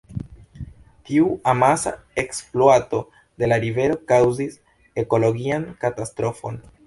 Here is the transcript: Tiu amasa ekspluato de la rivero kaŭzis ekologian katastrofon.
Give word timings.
Tiu 1.09 1.27
amasa 1.51 1.91
ekspluato 2.21 3.01
de 3.43 3.51
la 3.51 3.61
rivero 3.65 3.99
kaŭzis 4.13 4.57
ekologian 5.03 5.69
katastrofon. 5.85 6.59